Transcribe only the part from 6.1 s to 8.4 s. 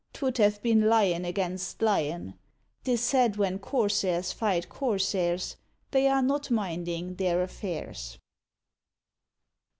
not minding their affairs.